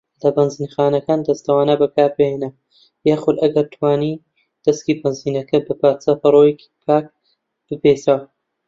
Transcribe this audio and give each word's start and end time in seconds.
لە 0.23 0.29
بەنزینخانەکان، 0.35 1.19
دەستەوانە 1.27 1.75
بەکاربهینە 1.81 2.49
یاخود 3.09 3.35
ئەگەر 3.43 3.65
توانیت 3.75 4.21
دەسکی 4.65 4.99
بەنزینەکە 5.01 5.57
بە 5.65 5.73
پارچە 5.81 6.11
پەڕۆیەکی 6.21 6.71
پاک 6.83 7.05
بپێچە. 7.67 8.15